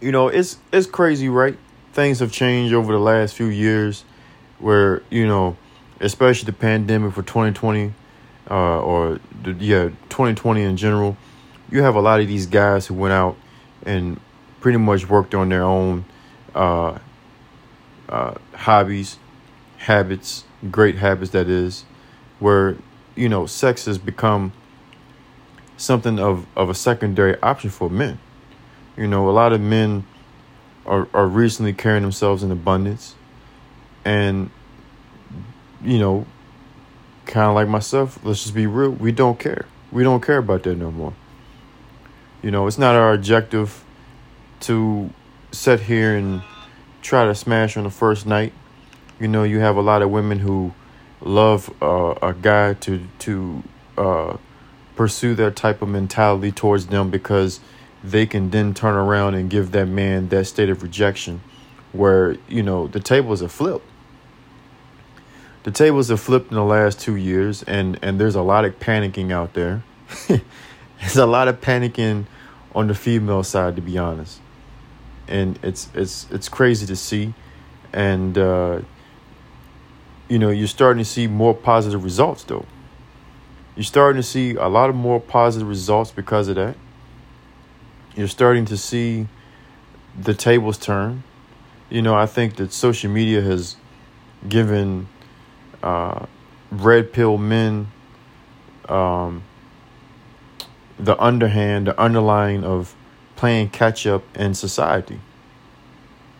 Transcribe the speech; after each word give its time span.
you 0.00 0.12
know, 0.12 0.28
it's 0.28 0.58
it's 0.72 0.86
crazy, 0.86 1.28
right? 1.28 1.56
Things 1.92 2.20
have 2.20 2.32
changed 2.32 2.74
over 2.74 2.92
the 2.92 2.98
last 2.98 3.34
few 3.34 3.46
years, 3.46 4.04
where 4.58 5.02
you 5.10 5.26
know, 5.26 5.56
especially 6.00 6.46
the 6.46 6.52
pandemic 6.52 7.14
for 7.14 7.22
2020, 7.22 7.92
uh, 8.50 8.80
or 8.80 9.20
the, 9.42 9.52
yeah, 9.52 9.88
2020 10.08 10.62
in 10.62 10.76
general. 10.76 11.16
You 11.70 11.82
have 11.82 11.96
a 11.96 12.00
lot 12.00 12.20
of 12.20 12.28
these 12.28 12.46
guys 12.46 12.86
who 12.86 12.94
went 12.94 13.12
out 13.12 13.36
and 13.84 14.20
pretty 14.60 14.78
much 14.78 15.08
worked 15.08 15.34
on 15.34 15.50
their 15.50 15.62
own 15.62 16.04
uh, 16.54 16.98
uh, 18.08 18.34
hobbies, 18.54 19.18
habits, 19.78 20.44
great 20.70 20.96
habits. 20.96 21.32
That 21.32 21.48
is, 21.48 21.84
where 22.38 22.76
you 23.18 23.28
know, 23.28 23.46
sex 23.46 23.86
has 23.86 23.98
become 23.98 24.52
something 25.76 26.18
of, 26.18 26.46
of 26.56 26.70
a 26.70 26.74
secondary 26.74 27.40
option 27.42 27.68
for 27.68 27.90
men. 27.90 28.18
You 28.98 29.06
know, 29.06 29.30
a 29.30 29.32
lot 29.32 29.52
of 29.52 29.60
men 29.60 30.04
are, 30.84 31.06
are 31.14 31.28
recently 31.28 31.72
carrying 31.72 32.02
themselves 32.02 32.42
in 32.42 32.50
abundance. 32.50 33.14
And, 34.04 34.50
you 35.84 35.98
know, 35.98 36.26
kind 37.24 37.48
of 37.48 37.54
like 37.54 37.68
myself, 37.68 38.18
let's 38.24 38.42
just 38.42 38.54
be 38.54 38.66
real, 38.66 38.90
we 38.90 39.12
don't 39.12 39.38
care. 39.38 39.66
We 39.92 40.02
don't 40.02 40.20
care 40.20 40.38
about 40.38 40.64
that 40.64 40.76
no 40.76 40.90
more. 40.90 41.14
You 42.42 42.50
know, 42.50 42.66
it's 42.66 42.78
not 42.78 42.96
our 42.96 43.12
objective 43.12 43.84
to 44.60 45.10
sit 45.52 45.80
here 45.80 46.16
and 46.16 46.42
try 47.00 47.24
to 47.24 47.34
smash 47.34 47.76
on 47.76 47.84
the 47.84 47.90
first 47.90 48.26
night. 48.26 48.52
You 49.20 49.28
know, 49.28 49.44
you 49.44 49.60
have 49.60 49.76
a 49.76 49.80
lot 49.80 50.02
of 50.02 50.10
women 50.10 50.40
who 50.40 50.72
love 51.20 51.72
uh, 51.82 52.14
a 52.22 52.32
guy 52.32 52.74
to 52.74 53.00
to 53.20 53.62
uh, 53.96 54.36
pursue 54.94 55.34
that 55.36 55.56
type 55.56 55.82
of 55.82 55.88
mentality 55.88 56.52
towards 56.52 56.86
them 56.86 57.10
because 57.10 57.60
they 58.02 58.26
can 58.26 58.50
then 58.50 58.74
turn 58.74 58.94
around 58.94 59.34
and 59.34 59.50
give 59.50 59.72
that 59.72 59.86
man 59.86 60.28
that 60.28 60.44
state 60.44 60.70
of 60.70 60.82
rejection 60.82 61.40
where 61.92 62.36
you 62.48 62.62
know 62.62 62.86
the 62.86 63.00
tables 63.00 63.42
are 63.42 63.48
flipped. 63.48 63.86
The 65.64 65.70
tables 65.70 66.08
have 66.08 66.20
flipped 66.20 66.50
in 66.50 66.54
the 66.54 66.64
last 66.64 67.00
two 67.00 67.16
years 67.16 67.62
and 67.64 67.98
and 68.02 68.20
there's 68.20 68.34
a 68.34 68.42
lot 68.42 68.64
of 68.64 68.78
panicking 68.78 69.32
out 69.32 69.54
there. 69.54 69.82
There's 71.00 71.16
a 71.16 71.26
lot 71.26 71.46
of 71.46 71.60
panicking 71.60 72.24
on 72.74 72.88
the 72.88 72.94
female 72.94 73.44
side 73.44 73.76
to 73.76 73.82
be 73.82 73.98
honest. 73.98 74.40
And 75.28 75.58
it's 75.62 75.88
it's 75.94 76.26
it's 76.30 76.48
crazy 76.48 76.86
to 76.86 76.96
see. 76.96 77.34
And 77.92 78.36
uh 78.36 78.80
you 80.28 80.38
know 80.38 80.50
you're 80.50 80.66
starting 80.66 81.02
to 81.02 81.08
see 81.08 81.26
more 81.26 81.54
positive 81.54 82.04
results 82.04 82.44
though. 82.44 82.66
You're 83.76 83.84
starting 83.84 84.20
to 84.20 84.26
see 84.26 84.54
a 84.56 84.66
lot 84.66 84.90
of 84.90 84.96
more 84.96 85.20
positive 85.20 85.68
results 85.68 86.10
because 86.10 86.48
of 86.48 86.56
that 86.56 86.76
you're 88.18 88.26
starting 88.26 88.64
to 88.64 88.76
see 88.76 89.28
the 90.20 90.34
tables 90.34 90.76
turn. 90.76 91.22
You 91.88 92.02
know, 92.02 92.16
I 92.16 92.26
think 92.26 92.56
that 92.56 92.72
social 92.72 93.12
media 93.12 93.40
has 93.42 93.76
given 94.48 95.08
uh, 95.84 96.26
red 96.72 97.12
pill 97.12 97.38
men 97.38 97.86
um, 98.88 99.44
the 100.98 101.16
underhand, 101.22 101.86
the 101.86 102.00
underlying 102.00 102.64
of 102.64 102.96
playing 103.36 103.68
catch 103.68 104.04
up 104.04 104.24
in 104.36 104.52
society. 104.52 105.20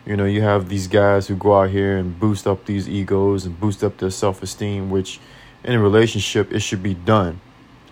You 0.05 0.17
know, 0.17 0.25
you 0.25 0.43
have 0.43 0.69
these 0.69 0.89
guys 0.89 1.29
who 1.29 1.37
go 1.37 1.61
out 1.61 1.71
here 1.71 1.97
and 1.97 2.19
boost 2.19 2.49
up 2.49 2.65
these 2.65 2.89
egos 2.89 3.45
and 3.45 3.61
boost 3.61 3.85
up 3.85 3.99
their 3.99 4.11
self 4.11 4.43
esteem, 4.43 4.91
which 4.91 5.21
in 5.63 5.75
a 5.75 5.81
relationship, 5.81 6.53
it 6.53 6.61
should 6.61 6.83
be 6.83 6.95
done. 6.95 7.41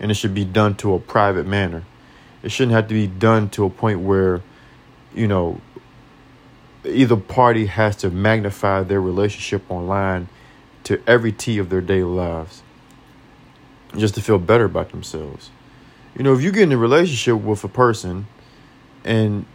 And 0.00 0.10
it 0.10 0.14
should 0.14 0.34
be 0.34 0.44
done 0.44 0.74
to 0.76 0.94
a 0.94 0.98
private 0.98 1.46
manner 1.46 1.84
it 2.42 2.50
shouldn't 2.50 2.72
have 2.72 2.88
to 2.88 2.94
be 2.94 3.06
done 3.06 3.48
to 3.50 3.64
a 3.64 3.70
point 3.70 4.00
where, 4.00 4.42
you 5.14 5.26
know, 5.26 5.60
either 6.84 7.16
party 7.16 7.66
has 7.66 7.96
to 7.96 8.10
magnify 8.10 8.82
their 8.82 9.00
relationship 9.00 9.62
online 9.70 10.28
to 10.84 11.00
every 11.06 11.32
T 11.32 11.58
of 11.58 11.68
their 11.68 11.80
daily 11.80 12.02
lives 12.02 12.62
just 13.96 14.14
to 14.14 14.20
feel 14.20 14.38
better 14.38 14.64
about 14.64 14.90
themselves. 14.90 15.50
You 16.16 16.22
know, 16.22 16.32
if 16.32 16.42
you 16.42 16.52
get 16.52 16.64
in 16.64 16.72
a 16.72 16.78
relationship 16.78 17.42
with 17.42 17.64
a 17.64 17.68
person 17.68 18.26
and 19.04 19.46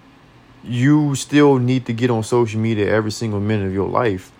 you 0.63 1.15
still 1.15 1.57
need 1.57 1.85
to 1.87 1.93
get 1.93 2.09
on 2.09 2.23
social 2.23 2.59
media 2.59 2.89
every 2.91 3.11
single 3.11 3.39
minute 3.39 3.67
of 3.67 3.73
your 3.73 3.89
life 3.89 4.31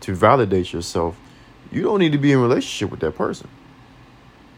to 0.00 0.14
validate 0.14 0.72
yourself, 0.72 1.18
you 1.70 1.82
don't 1.82 1.98
need 1.98 2.12
to 2.12 2.18
be 2.18 2.32
in 2.32 2.40
relationship 2.40 2.90
with 2.90 3.00
that 3.00 3.16
person. 3.16 3.48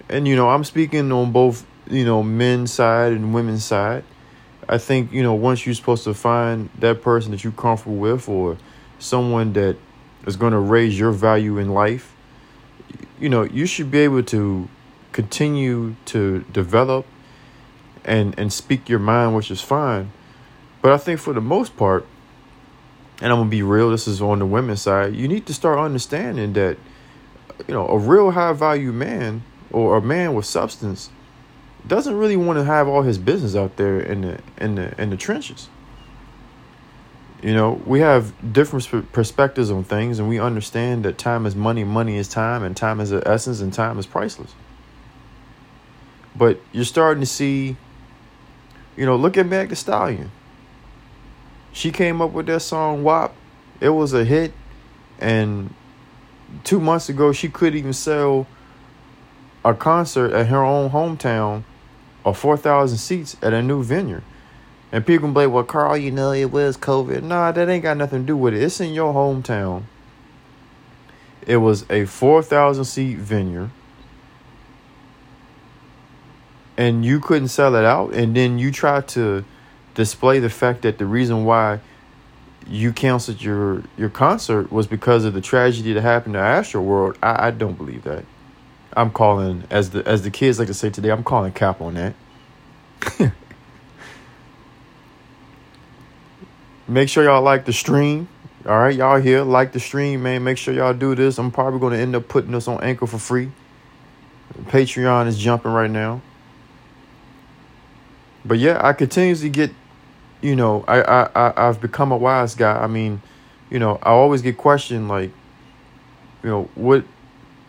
And 0.09 0.29
you 0.29 0.37
know, 0.37 0.49
I'm 0.49 0.65
speaking 0.65 1.11
on 1.11 1.33
both 1.33 1.67
you 1.91 2.05
know, 2.05 2.23
men's 2.23 2.73
side 2.73 3.13
and 3.13 3.35
women's 3.35 3.65
side. 3.65 4.05
I 4.69 4.79
think, 4.79 5.13
you 5.13 5.23
know, 5.23 5.35
once 5.35 5.65
you're 5.65 5.75
supposed 5.75 6.05
to 6.05 6.15
find 6.15 6.69
that 6.79 7.03
person 7.03 7.31
that 7.31 7.43
you're 7.43 7.53
comfortable 7.53 7.97
with 7.97 8.29
or 8.29 8.59
someone 8.99 9.55
that 9.55 9.77
is 10.27 10.37
going 10.37 10.53
to 10.53 10.59
raise 10.59 10.99
your 10.99 11.13
value 11.13 11.59
in 11.59 11.71
life, 11.71 12.15
you 13.19 13.29
know, 13.29 13.43
you 13.43 13.67
should 13.67 13.91
be 13.91 13.99
able 14.01 14.23
to 14.25 14.69
continue 15.13 15.97
to 16.05 16.45
develop 16.53 17.07
and 18.05 18.39
and 18.39 18.53
speak 18.53 18.89
your 18.89 18.99
mind, 18.99 19.35
which 19.35 19.51
is 19.51 19.61
fine. 19.61 20.13
But 20.83 20.93
I 20.93 20.99
think 20.99 21.19
for 21.19 21.33
the 21.33 21.41
most 21.41 21.77
part, 21.77 22.07
and 23.21 23.33
I'm 23.33 23.39
gonna 23.41 23.51
be 23.51 23.63
real, 23.63 23.91
this 23.91 24.07
is 24.07 24.23
on 24.23 24.39
the 24.39 24.47
women's 24.47 24.83
side, 24.83 25.15
you 25.15 25.27
need 25.29 25.47
to 25.47 25.55
start 25.55 25.79
understanding 25.79 26.53
that, 26.53 26.79
you 27.67 27.75
know, 27.75 27.87
a 27.89 27.99
real 27.99 28.31
high 28.31 28.53
value 28.53 28.93
man 28.93 29.43
or 29.71 29.97
a 29.97 30.03
man 30.03 30.35
with 30.35 30.47
substance 30.47 31.11
doesn't 31.87 32.17
really 32.17 32.37
want 32.37 32.59
to 32.59 32.65
have 32.65 32.89
all 32.89 33.03
his 33.03 33.19
business 33.19 33.55
out 33.55 33.77
there 33.77 34.01
in 34.01 34.23
the 34.23 34.41
in 34.59 34.75
the 34.75 35.01
in 35.01 35.11
the 35.11 35.17
trenches. 35.17 35.69
You 37.43 37.55
know, 37.55 37.81
we 37.87 38.01
have 38.01 38.53
different 38.53 39.13
perspectives 39.13 39.71
on 39.71 39.85
things, 39.85 40.19
and 40.19 40.29
we 40.29 40.41
understand 40.41 41.05
that 41.05 41.19
time 41.19 41.47
is 41.47 41.55
money, 41.55 41.85
money 41.85 42.17
is 42.17 42.27
time, 42.27 42.65
and 42.65 42.77
time 42.77 42.99
is 42.99 43.11
the 43.11 43.27
essence, 43.27 43.61
and 43.61 43.73
time 43.73 43.97
is 43.99 44.07
priceless. 44.07 44.55
But 46.35 46.61
you're 46.73 46.85
starting 46.85 47.21
to 47.21 47.27
see, 47.27 47.77
you 48.97 49.07
know, 49.07 49.15
look 49.15 49.37
at 49.37 49.47
Meg 49.47 49.69
Thee 49.69 49.77
Stallion. 49.77 50.33
She 51.73 51.93
came 51.93 52.21
up 52.21 52.33
with 52.33 52.47
that 52.47 52.61
song 52.61 53.05
WAP. 53.05 53.33
It 53.81 53.91
was 53.91 54.13
a 54.13 54.25
hit, 54.25 54.53
and 55.21 55.73
two 56.65 56.81
months 56.81 57.09
ago 57.09 57.33
she 57.33 57.49
couldn't 57.49 57.79
even 57.79 57.93
sell 57.93 58.49
a 59.69 59.75
concert 59.75 60.33
at 60.33 60.47
her 60.47 60.63
own 60.63 60.91
hometown 60.91 61.65
or 62.25 62.35
4,000 62.35 62.99
seats 62.99 63.37
at 63.43 63.53
a 63.53 63.63
new 63.63 63.83
venue. 63.83 64.23
And 64.91 65.07
people 65.07 65.27
can 65.27 65.35
blame, 65.35 65.53
well, 65.53 65.65
Carl, 65.65 65.97
you 65.97 66.11
know, 66.11 66.33
it 66.33 66.51
was 66.51 66.77
COVID. 66.77 67.23
Nah, 67.23 67.53
that 67.53 67.69
ain't 67.69 67.83
got 67.83 67.97
nothing 67.97 68.23
to 68.23 68.27
do 68.27 68.37
with 68.37 68.55
it. 68.55 68.63
It's 68.63 68.81
in 68.81 68.95
your 68.95 69.13
hometown. 69.13 69.83
It 71.47 71.59
was 71.59 71.85
a 71.91 72.07
4,000 72.07 72.85
seat 72.85 73.19
venue. 73.19 73.71
And 76.77 77.05
you 77.05 77.21
couldn't 77.21 77.49
sell 77.49 77.75
it 77.75 77.85
out. 77.85 78.15
And 78.15 78.35
then 78.35 78.59
you 78.59 78.71
tried 78.71 79.09
to 79.09 79.45
display 79.95 80.39
the 80.39 80.51
fact 80.51 80.83
that 80.83 80.99
the 80.99 81.07
reason 81.07 81.45
why 81.45 81.81
you 82.67 82.93
canceled 82.93 83.43
your, 83.43 83.83
your 83.97 84.11
concert 84.11 84.71
was 84.71 84.87
because 84.87 85.25
of 85.25 85.35
the 85.35 85.41
tragedy 85.41 85.93
that 85.93 86.03
happened 86.03 86.35
to 86.35 86.41
Astroworld. 86.41 87.17
I, 87.23 87.49
I 87.49 87.51
don't 87.51 87.77
believe 87.77 88.05
that. 88.05 88.25
I'm 88.95 89.11
calling 89.11 89.65
as 89.71 89.91
the 89.91 90.07
as 90.07 90.23
the 90.23 90.31
kids 90.31 90.59
like 90.59 90.69
to 90.69 90.75
say 90.75 90.91
today. 90.91 91.11
I'm 91.11 91.25
calling 91.25 91.53
cap 91.53 91.81
on 91.81 91.95
that. 91.95 92.15
Make 96.89 97.09
sure 97.11 97.25
y'all 97.25 97.43
like 97.43 97.67
the 97.67 97.73
stream. 97.73 98.29
All 98.67 98.79
right, 98.79 98.95
y'all 98.95 99.21
here 99.21 99.43
like 99.43 99.73
the 99.73 99.81
stream, 99.81 100.23
man. 100.23 100.43
Make 100.43 100.59
sure 100.59 100.75
y'all 100.75 100.95
do 100.95 101.15
this. 101.15 101.39
I'm 101.39 101.51
probably 101.51 101.81
going 101.81 101.93
to 101.93 101.99
end 101.99 102.17
up 102.17 102.29
putting 102.29 102.53
this 102.53 102.67
on 102.67 102.83
Anchor 102.83 103.07
for 103.07 103.19
free. 103.19 103.51
Patreon 104.65 105.27
is 105.27 105.39
jumping 105.39 105.73
right 105.73 105.91
now. 105.91 106.23
But 108.45 108.59
yeah, 108.59 108.81
I 108.83 108.95
continuously 108.95 109.51
get, 109.51 109.71
you 110.41 110.57
know, 110.57 110.85
I 110.89 111.03
I, 111.03 111.31
I 111.35 111.69
I've 111.69 111.81
become 111.81 112.11
a 112.11 112.17
wise 112.17 112.55
guy. 112.55 112.79
I 112.79 112.87
mean, 112.87 113.21
you 113.71 113.79
know, 113.79 113.99
I 114.03 114.11
always 114.11 114.41
get 114.43 114.57
questioned 114.57 115.09
like, 115.09 115.31
you 116.43 116.49
know, 116.51 116.71
what 116.75 117.05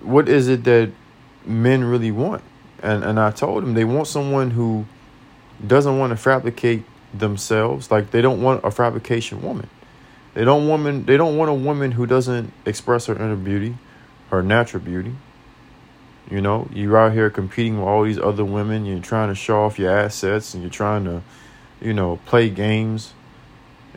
what 0.01 0.29
is 0.29 0.47
it 0.47 0.63
that 0.63 0.91
men 1.45 1.83
really 1.83 2.11
want. 2.11 2.43
And 2.81 3.03
and 3.03 3.19
I 3.19 3.31
told 3.31 3.63
them 3.63 3.73
they 3.73 3.85
want 3.85 4.07
someone 4.07 4.51
who 4.51 4.85
doesn't 5.65 5.97
want 5.97 6.11
to 6.11 6.17
fabricate 6.17 6.83
themselves. 7.13 7.91
Like 7.91 8.11
they 8.11 8.21
don't 8.21 8.41
want 8.41 8.63
a 8.63 8.71
fabrication 8.71 9.41
woman. 9.41 9.69
They 10.33 10.45
don't 10.45 10.67
woman 10.67 11.05
they 11.05 11.17
don't 11.17 11.37
want 11.37 11.49
a 11.49 11.53
woman 11.53 11.91
who 11.91 12.05
doesn't 12.05 12.53
express 12.65 13.07
her 13.07 13.15
inner 13.15 13.35
beauty, 13.35 13.77
her 14.29 14.41
natural 14.41 14.81
beauty. 14.81 15.15
You 16.29 16.41
know, 16.41 16.69
you're 16.71 16.97
out 16.97 17.13
here 17.13 17.29
competing 17.29 17.79
with 17.79 17.87
all 17.87 18.03
these 18.03 18.19
other 18.19 18.45
women, 18.45 18.85
you're 18.85 18.99
trying 18.99 19.29
to 19.29 19.35
show 19.35 19.63
off 19.63 19.79
your 19.79 19.91
assets 19.91 20.53
and 20.53 20.61
you're 20.61 20.69
trying 20.69 21.03
to, 21.05 21.23
you 21.81 21.91
know, 21.91 22.19
play 22.25 22.49
games 22.49 23.13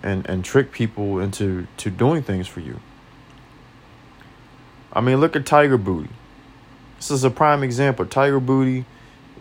and 0.02 0.26
and 0.28 0.44
trick 0.44 0.72
people 0.72 1.20
into 1.20 1.66
to 1.76 1.90
doing 1.90 2.22
things 2.22 2.48
for 2.48 2.60
you. 2.60 2.80
I 4.92 5.00
mean, 5.00 5.20
look 5.20 5.36
at 5.36 5.46
Tiger 5.46 5.78
Booty. 5.78 6.10
This 7.02 7.10
is 7.10 7.24
a 7.24 7.30
prime 7.30 7.64
example. 7.64 8.06
Tiger 8.06 8.38
Booty, 8.38 8.84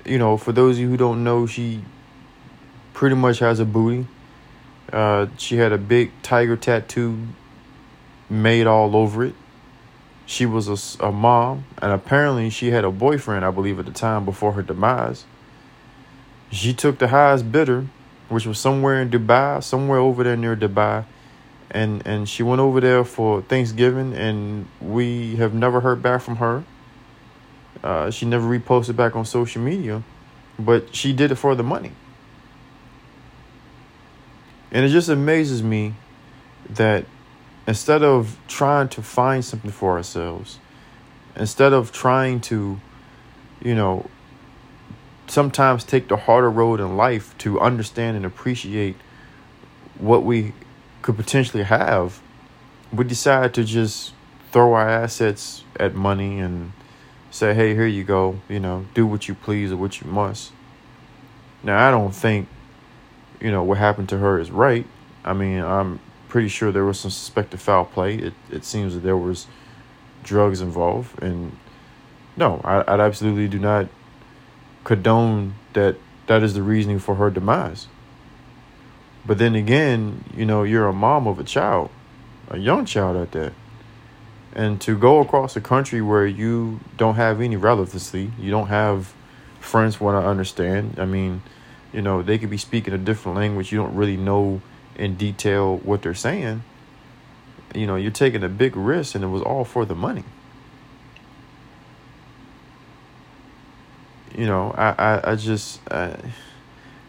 you 0.03 0.17
know, 0.17 0.35
for 0.35 0.51
those 0.51 0.77
of 0.77 0.81
you 0.81 0.89
who 0.89 0.97
don't 0.97 1.23
know, 1.23 1.45
she 1.45 1.83
pretty 2.95 3.15
much 3.15 3.37
has 3.37 3.59
a 3.59 3.65
booty. 3.65 4.07
Uh, 4.91 5.27
she 5.37 5.57
had 5.57 5.71
a 5.71 5.77
big 5.77 6.11
tiger 6.23 6.57
tattoo 6.57 7.19
made 8.31 8.65
all 8.65 8.95
over 8.95 9.25
it. 9.25 9.35
She 10.25 10.47
was 10.47 10.97
a, 10.99 11.05
a 11.05 11.11
mom, 11.11 11.65
and 11.79 11.91
apparently 11.91 12.49
she 12.49 12.71
had 12.71 12.83
a 12.83 12.89
boyfriend, 12.89 13.45
I 13.45 13.51
believe, 13.51 13.77
at 13.77 13.85
the 13.85 13.91
time 13.91 14.25
before 14.25 14.53
her 14.53 14.63
demise. 14.63 15.25
She 16.51 16.73
took 16.73 16.97
the 16.97 17.09
highest 17.09 17.51
bidder, 17.51 17.85
which 18.27 18.47
was 18.47 18.57
somewhere 18.57 18.99
in 18.99 19.11
Dubai, 19.11 19.61
somewhere 19.61 19.99
over 19.99 20.23
there 20.23 20.35
near 20.35 20.55
Dubai, 20.55 21.05
and 21.69 22.01
and 22.07 22.27
she 22.27 22.41
went 22.41 22.59
over 22.59 22.81
there 22.81 23.03
for 23.03 23.43
Thanksgiving, 23.43 24.15
and 24.15 24.67
we 24.81 25.35
have 25.35 25.53
never 25.53 25.81
heard 25.81 26.01
back 26.01 26.21
from 26.21 26.37
her. 26.37 26.63
Uh, 27.83 28.11
she 28.11 28.25
never 28.25 28.47
reposted 28.47 28.95
back 28.95 29.15
on 29.15 29.25
social 29.25 29.61
media, 29.61 30.03
but 30.59 30.95
she 30.95 31.13
did 31.13 31.31
it 31.31 31.35
for 31.35 31.55
the 31.55 31.63
money. 31.63 31.91
And 34.71 34.85
it 34.85 34.89
just 34.89 35.09
amazes 35.09 35.61
me 35.61 35.95
that 36.69 37.05
instead 37.67 38.03
of 38.03 38.37
trying 38.47 38.87
to 38.89 39.01
find 39.01 39.43
something 39.43 39.71
for 39.71 39.97
ourselves, 39.97 40.59
instead 41.35 41.73
of 41.73 41.91
trying 41.91 42.39
to, 42.41 42.79
you 43.61 43.75
know, 43.75 44.09
sometimes 45.27 45.83
take 45.83 46.07
the 46.07 46.17
harder 46.17 46.49
road 46.49 46.79
in 46.79 46.97
life 46.97 47.37
to 47.39 47.59
understand 47.59 48.17
and 48.17 48.25
appreciate 48.25 48.95
what 49.97 50.23
we 50.23 50.53
could 51.01 51.15
potentially 51.15 51.63
have, 51.63 52.21
we 52.93 53.03
decide 53.03 53.53
to 53.53 53.63
just 53.63 54.13
throw 54.51 54.73
our 54.73 54.87
assets 54.87 55.63
at 55.79 55.95
money 55.95 56.39
and 56.39 56.73
say, 57.31 57.53
hey, 57.53 57.73
here 57.73 57.87
you 57.87 58.03
go, 58.03 58.39
you 58.47 58.59
know, 58.59 58.85
do 58.93 59.07
what 59.07 59.27
you 59.27 59.33
please 59.33 59.71
or 59.71 59.77
what 59.77 60.01
you 60.01 60.07
must. 60.07 60.51
Now, 61.63 61.87
I 61.87 61.89
don't 61.89 62.13
think, 62.13 62.47
you 63.39 63.49
know, 63.49 63.63
what 63.63 63.77
happened 63.77 64.09
to 64.09 64.17
her 64.19 64.37
is 64.37 64.51
right. 64.51 64.85
I 65.23 65.33
mean, 65.33 65.59
I'm 65.59 65.99
pretty 66.27 66.49
sure 66.49 66.71
there 66.71 66.85
was 66.85 66.99
some 66.99 67.11
suspected 67.11 67.59
foul 67.59 67.85
play. 67.85 68.15
It, 68.15 68.33
it 68.51 68.65
seems 68.65 68.93
that 68.93 68.99
there 68.99 69.17
was 69.17 69.47
drugs 70.23 70.61
involved. 70.61 71.21
And 71.23 71.57
no, 72.35 72.61
I, 72.63 72.81
I 72.81 72.99
absolutely 72.99 73.47
do 73.47 73.59
not 73.59 73.87
condone 74.83 75.55
that 75.73 75.95
that 76.27 76.43
is 76.43 76.53
the 76.53 76.63
reasoning 76.63 76.99
for 76.99 77.15
her 77.15 77.29
demise. 77.29 77.87
But 79.25 79.37
then 79.37 79.55
again, 79.55 80.25
you 80.35 80.45
know, 80.45 80.63
you're 80.63 80.87
a 80.87 80.93
mom 80.93 81.27
of 81.27 81.39
a 81.39 81.43
child, 81.43 81.89
a 82.49 82.57
young 82.57 82.85
child 82.85 83.17
at 83.17 83.31
that. 83.31 83.53
And 84.53 84.81
to 84.81 84.97
go 84.97 85.19
across 85.19 85.55
a 85.55 85.61
country 85.61 86.01
where 86.01 86.25
you 86.25 86.81
don't 86.97 87.15
have 87.15 87.39
any 87.39 87.55
relevancy, 87.55 88.31
you 88.37 88.51
don't 88.51 88.67
have 88.67 89.13
friends 89.59 89.99
want 89.99 90.21
to 90.21 90.27
understand. 90.27 90.99
I 90.99 91.05
mean, 91.05 91.41
you 91.93 92.01
know, 92.01 92.21
they 92.21 92.37
could 92.37 92.49
be 92.49 92.57
speaking 92.57 92.93
a 92.93 92.97
different 92.97 93.37
language. 93.37 93.71
You 93.71 93.77
don't 93.79 93.95
really 93.95 94.17
know 94.17 94.61
in 94.95 95.15
detail 95.15 95.77
what 95.77 96.01
they're 96.01 96.13
saying, 96.13 96.63
you 97.73 97.87
know, 97.87 97.95
you're 97.95 98.11
taking 98.11 98.43
a 98.43 98.49
big 98.49 98.75
risk 98.75 99.15
and 99.15 99.23
it 99.23 99.27
was 99.27 99.41
all 99.41 99.63
for 99.63 99.85
the 99.85 99.95
money. 99.95 100.23
You 104.35 104.45
know, 104.45 104.71
I, 104.77 104.95
I, 104.97 105.31
I 105.31 105.35
just, 105.35 105.79
I, 105.91 106.15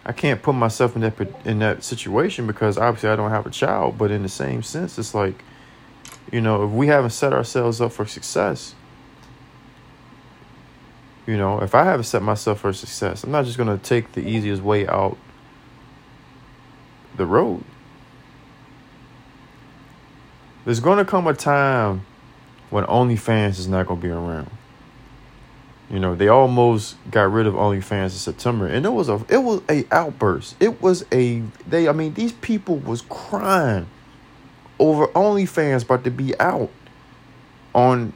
I 0.05 0.13
can't 0.13 0.43
put 0.43 0.55
myself 0.55 0.97
in 0.97 1.03
that, 1.03 1.15
in 1.45 1.61
that 1.61 1.85
situation 1.85 2.47
because 2.47 2.79
obviously 2.79 3.11
I 3.11 3.17
don't 3.17 3.31
have 3.31 3.47
a 3.47 3.51
child, 3.51 3.97
but 3.97 4.11
in 4.11 4.23
the 4.23 4.29
same 4.29 4.63
sense, 4.63 4.99
it's 4.99 5.15
like, 5.15 5.45
you 6.31 6.41
know, 6.41 6.65
if 6.65 6.71
we 6.71 6.87
haven't 6.87 7.11
set 7.11 7.33
ourselves 7.33 7.81
up 7.81 7.93
for 7.93 8.07
success, 8.07 8.75
you 11.27 11.37
know, 11.37 11.61
if 11.61 11.75
I 11.75 11.85
haven't 11.85 12.05
set 12.05 12.23
myself 12.23 12.61
for 12.61 12.73
success, 12.73 13.23
I'm 13.25 13.31
not 13.31 13.45
just 13.45 13.57
going 13.57 13.69
to 13.69 13.83
take 13.83 14.13
the 14.13 14.27
easiest 14.27 14.63
way 14.63 14.87
out 14.87 15.17
the 17.17 17.27
road. 17.27 17.65
There's 20.65 20.81
going 20.81 20.99
to 20.99 21.05
come 21.05 21.27
a 21.27 21.35
time 21.35 22.07
when 22.71 22.85
OnlyFans 22.85 23.59
is 23.59 23.69
not 23.69 23.87
going 23.87 24.01
to 24.01 24.07
be 24.07 24.13
around. 24.13 24.51
You 25.91 25.99
know, 25.99 26.15
they 26.15 26.29
almost 26.29 26.97
got 27.11 27.31
rid 27.31 27.47
of 27.47 27.55
OnlyFans 27.55 28.05
in 28.05 28.11
September, 28.11 28.67
and 28.67 28.87
it 28.87 28.91
was 28.91 29.11
a 29.11 29.23
it 29.29 29.39
was 29.39 29.61
a 29.69 29.85
outburst. 29.93 30.57
It 30.59 30.81
was 30.81 31.05
a 31.13 31.43
they. 31.69 31.87
I 31.87 31.93
mean, 31.93 32.15
these 32.15 32.33
people 32.33 32.77
was 32.79 33.03
crying 33.03 33.87
over 34.83 35.07
OnlyFans 35.09 35.85
about 35.85 36.03
to 36.03 36.11
be 36.11 36.39
out 36.41 36.69
on 37.73 38.13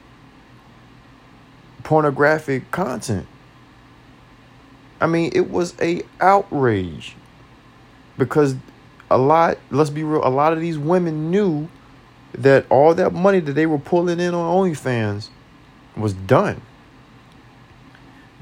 pornographic 1.83 2.69
content. 2.71 3.25
I 4.99 5.07
mean, 5.07 5.31
it 5.33 5.49
was 5.49 5.75
a 5.81 6.03
outrage 6.19 7.15
because 8.17 8.55
a 9.09 9.17
lot. 9.17 9.57
Let's 9.71 9.89
be 9.89 10.03
real. 10.03 10.27
A 10.27 10.29
lot 10.29 10.51
of 10.51 10.59
these 10.59 10.77
women 10.77 11.31
knew 11.31 11.69
that 12.33 12.65
all 12.69 12.93
that 12.95 13.13
money 13.13 13.39
that 13.39 13.53
they 13.53 13.65
were 13.65 13.79
pulling 13.79 14.19
in 14.19 14.33
on 14.33 14.69
OnlyFans 14.69 15.29
was 15.95 16.11
done. 16.11 16.61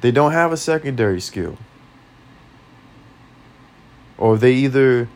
They 0.02 0.10
don't 0.10 0.32
have 0.32 0.52
a 0.52 0.58
secondary 0.58 1.22
skill. 1.22 1.58
Or 4.18 4.38
they 4.38 4.54
either 4.54 5.10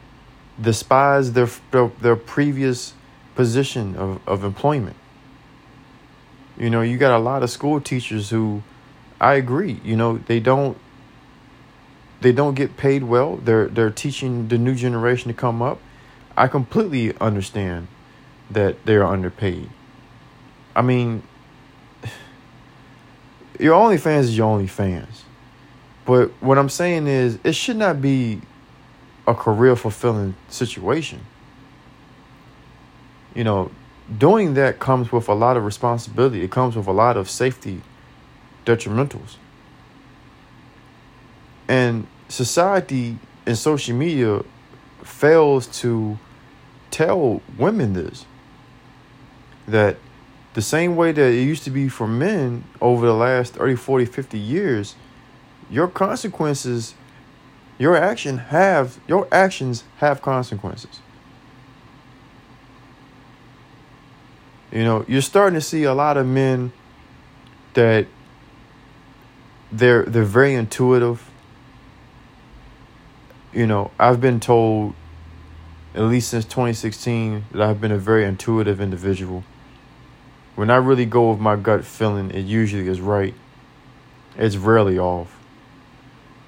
despise 0.61 1.31
their 1.33 1.49
their, 1.71 1.87
their 2.01 2.15
previous 2.15 2.93
position 3.39 3.95
of, 3.95 4.19
of 4.27 4.43
employment. 4.43 4.97
You 6.57 6.69
know, 6.69 6.81
you 6.81 6.97
got 6.97 7.15
a 7.15 7.23
lot 7.23 7.41
of 7.41 7.49
school 7.49 7.79
teachers 7.79 8.31
who 8.31 8.63
I 9.21 9.35
agree, 9.35 9.79
you 9.81 9.95
know, 9.95 10.17
they 10.17 10.41
don't 10.41 10.77
they 12.19 12.33
don't 12.33 12.53
get 12.53 12.75
paid 12.75 13.03
well. 13.03 13.37
They're 13.37 13.69
they're 13.69 13.91
teaching 13.91 14.49
the 14.49 14.57
new 14.57 14.75
generation 14.75 15.29
to 15.29 15.33
come 15.33 15.61
up. 15.61 15.79
I 16.35 16.49
completely 16.49 17.17
understand 17.21 17.87
that 18.51 18.85
they're 18.85 19.07
underpaid. 19.07 19.69
I 20.75 20.81
mean, 20.81 21.23
your 23.57 23.73
only 23.73 23.97
fans 23.97 24.25
is 24.25 24.37
your 24.37 24.49
only 24.49 24.67
fans. 24.67 25.23
But 26.05 26.31
what 26.41 26.57
I'm 26.57 26.67
saying 26.67 27.07
is, 27.07 27.39
it 27.45 27.55
should 27.55 27.77
not 27.77 28.01
be 28.01 28.41
a 29.25 29.33
career 29.33 29.77
fulfilling 29.77 30.35
situation. 30.49 31.21
You 33.39 33.45
know, 33.45 33.71
doing 34.17 34.55
that 34.55 34.79
comes 34.79 35.13
with 35.13 35.29
a 35.29 35.33
lot 35.33 35.55
of 35.55 35.63
responsibility, 35.63 36.43
it 36.43 36.51
comes 36.51 36.75
with 36.75 36.87
a 36.87 36.91
lot 36.91 37.15
of 37.15 37.29
safety 37.29 37.81
detrimentals. 38.65 39.37
And 41.65 42.05
society 42.27 43.17
and 43.45 43.57
social 43.57 43.95
media 43.95 44.43
fails 45.05 45.67
to 45.79 46.19
tell 46.91 47.41
women 47.57 47.93
this 47.93 48.25
that 49.69 49.95
the 50.53 50.61
same 50.61 50.97
way 50.97 51.13
that 51.13 51.31
it 51.31 51.41
used 51.41 51.63
to 51.63 51.71
be 51.71 51.87
for 51.87 52.09
men 52.09 52.65
over 52.81 53.05
the 53.05 53.13
last 53.13 53.53
30, 53.53 53.77
40, 53.77 54.03
50 54.03 54.37
years, 54.37 54.95
your 55.69 55.87
consequences, 55.87 56.93
your 57.77 57.95
action 57.95 58.37
have 58.37 58.99
your 59.07 59.29
actions 59.31 59.85
have 59.99 60.21
consequences. 60.21 60.99
You 64.71 64.83
know, 64.83 65.05
you're 65.07 65.21
starting 65.21 65.55
to 65.55 65.61
see 65.61 65.83
a 65.83 65.93
lot 65.93 66.17
of 66.17 66.25
men 66.25 66.71
that 67.73 68.07
they're 69.71 70.03
they're 70.03 70.23
very 70.23 70.53
intuitive. 70.53 71.29
You 73.53 73.65
know, 73.65 73.91
I've 73.99 74.21
been 74.21 74.39
told 74.39 74.93
at 75.95 76.03
least 76.03 76.29
since 76.29 76.45
2016 76.45 77.45
that 77.51 77.61
I've 77.61 77.81
been 77.81 77.91
a 77.91 77.97
very 77.97 78.25
intuitive 78.25 78.79
individual 78.79 79.43
when 80.59 80.69
I 80.69 80.75
really 80.75 81.05
go 81.05 81.31
with 81.31 81.39
my 81.39 81.55
gut 81.55 81.85
feeling, 81.85 82.31
it 82.31 82.41
usually 82.41 82.85
is 82.89 82.99
right. 82.99 83.33
It's 84.35 84.57
rarely 84.57 84.99
off. 84.99 85.39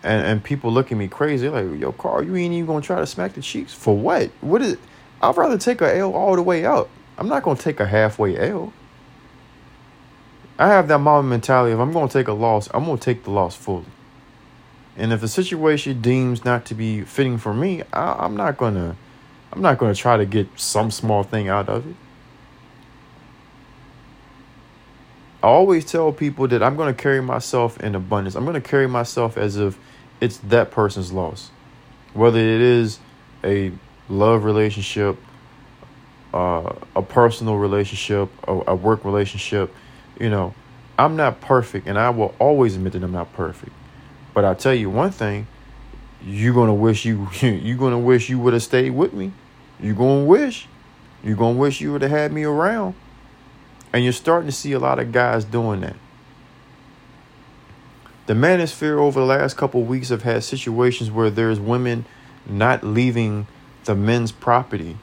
And 0.03 0.25
and 0.25 0.43
people 0.43 0.69
look 0.69 0.91
at 0.91 0.97
me 0.97 1.07
crazy. 1.07 1.47
Like, 1.47 1.79
yo, 1.79 1.93
Carl, 1.93 2.21
you 2.21 2.35
ain't 2.35 2.53
even 2.53 2.65
gonna 2.65 2.81
try 2.81 2.99
to 2.99 3.05
smack 3.05 3.35
the 3.35 3.41
cheeks 3.41 3.73
for 3.73 3.95
what? 3.95 4.29
What 4.41 4.61
is? 4.61 4.75
I'd 5.21 5.37
rather 5.37 5.57
take 5.57 5.79
a 5.79 5.95
L 5.95 6.13
all 6.13 6.35
the 6.35 6.41
way 6.41 6.65
up. 6.65 6.89
I'm 7.17 7.27
not 7.27 7.43
gonna 7.43 7.59
take 7.59 7.79
a 7.79 7.85
halfway 7.85 8.37
L. 8.37 8.73
I 10.57 10.67
have 10.67 10.87
that 10.89 10.99
mama 10.99 11.27
mentality. 11.27 11.73
If 11.73 11.79
I'm 11.79 11.91
gonna 11.91 12.07
take 12.07 12.27
a 12.27 12.33
loss, 12.33 12.69
I'm 12.73 12.85
gonna 12.85 12.97
take 12.97 13.23
the 13.23 13.31
loss 13.31 13.55
fully. 13.55 13.85
And 14.97 15.13
if 15.13 15.21
the 15.21 15.27
situation 15.27 16.01
deems 16.01 16.43
not 16.43 16.65
to 16.65 16.75
be 16.75 17.01
fitting 17.01 17.37
for 17.37 17.53
me, 17.53 17.83
I, 17.93 18.13
I'm 18.25 18.35
not 18.35 18.57
gonna, 18.57 18.95
I'm 19.51 19.61
not 19.61 19.77
gonna 19.77 19.95
try 19.95 20.17
to 20.17 20.25
get 20.25 20.47
some 20.59 20.91
small 20.91 21.23
thing 21.23 21.47
out 21.49 21.69
of 21.69 21.87
it. 21.87 21.95
I 25.43 25.47
always 25.47 25.85
tell 25.85 26.11
people 26.11 26.47
that 26.49 26.61
I'm 26.61 26.75
going 26.75 26.93
to 26.93 27.01
carry 27.01 27.19
myself 27.19 27.79
in 27.79 27.95
abundance. 27.95 28.35
I'm 28.35 28.45
going 28.45 28.53
to 28.53 28.61
carry 28.61 28.87
myself 28.87 29.37
as 29.37 29.57
if 29.57 29.77
it's 30.19 30.37
that 30.37 30.69
person's 30.69 31.11
loss. 31.11 31.49
Whether 32.13 32.37
it 32.37 32.61
is 32.61 32.99
a 33.43 33.71
love 34.07 34.43
relationship, 34.43 35.17
uh, 36.33 36.73
a 36.95 37.01
personal 37.01 37.57
relationship, 37.57 38.29
a, 38.47 38.61
a 38.67 38.75
work 38.75 39.03
relationship, 39.05 39.73
you 40.19 40.29
know, 40.29 40.53
I'm 40.97 41.15
not 41.15 41.41
perfect 41.41 41.87
and 41.87 41.97
I 41.97 42.09
will 42.11 42.33
always 42.39 42.75
admit 42.75 42.93
that 42.93 43.03
I'm 43.03 43.11
not 43.11 43.33
perfect. 43.33 43.71
But 44.33 44.45
I 44.45 44.53
tell 44.53 44.73
you 44.73 44.89
one 44.89 45.11
thing, 45.11 45.47
you're 46.23 46.53
gonna 46.53 46.73
wish 46.73 47.03
you 47.05 47.27
you're 47.41 47.77
gonna 47.77 47.99
wish 47.99 48.29
you 48.29 48.39
would 48.39 48.53
have 48.53 48.61
stayed 48.63 48.91
with 48.91 49.11
me 49.13 49.31
You're 49.79 49.95
gonna 49.95 50.25
wish. 50.25 50.67
you're 51.23 51.35
gonna 51.35 51.57
wish 51.57 51.81
you 51.81 51.91
would 51.93 52.01
have 52.03 52.11
had 52.11 52.31
me 52.31 52.43
around. 52.43 52.95
And 53.93 54.03
you're 54.03 54.13
starting 54.13 54.47
to 54.47 54.55
see 54.55 54.71
a 54.71 54.79
lot 54.79 54.99
of 54.99 55.11
guys 55.11 55.43
doing 55.43 55.81
that. 55.81 55.95
The 58.27 58.33
manosphere 58.33 58.97
over 58.97 59.19
the 59.19 59.25
last 59.25 59.57
couple 59.57 59.83
weeks 59.83 60.09
have 60.09 60.21
had 60.23 60.43
situations 60.43 61.11
where 61.11 61.29
there's 61.29 61.59
women 61.59 62.05
not 62.47 62.83
leaving 62.83 63.47
the 63.83 63.95
men's 63.95 64.31
property, 64.31 64.97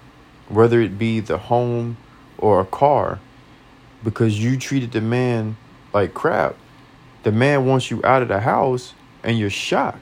whether 0.49 0.81
it 0.81 0.99
be 0.99 1.21
the 1.21 1.39
home 1.39 1.97
or 2.39 2.61
a 2.61 2.65
car, 2.65 3.21
because 4.03 4.43
you 4.43 4.57
treated 4.59 4.93
the 4.93 5.01
man 5.01 5.57
like 5.93 6.15
crap. 6.15 6.57
The 7.23 7.33
man 7.33 7.67
wants 7.67 7.91
you 7.91 8.01
out 8.05 8.23
of 8.23 8.29
the 8.29 8.41
house 8.41 8.95
and 9.23 9.39
you're 9.39 9.51
shocked. 9.51 10.01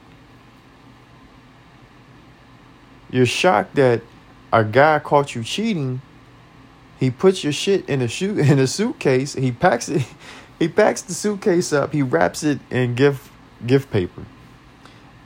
You're 3.09 3.25
shocked 3.25 3.75
that 3.75 4.01
a 4.51 4.63
guy 4.63 4.99
caught 4.99 5.35
you 5.35 5.43
cheating. 5.43 6.01
He 6.99 7.11
puts 7.11 7.43
your 7.43 7.53
shit 7.53 7.87
in 7.89 8.01
a 8.01 8.07
shoe 8.07 8.37
in 8.37 8.59
a 8.59 8.67
suitcase. 8.67 9.33
He 9.33 9.51
packs 9.51 9.89
it. 9.89 10.05
He 10.59 10.67
packs 10.67 11.03
the 11.03 11.13
suitcase 11.13 11.71
up. 11.71 11.93
He 11.93 12.01
wraps 12.01 12.43
it 12.43 12.57
in 12.71 12.95
gift 12.95 13.29
gift 13.63 13.91
paper. 13.91 14.23